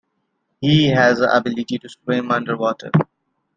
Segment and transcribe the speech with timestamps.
[0.61, 2.89] He has the ability to swim underwater.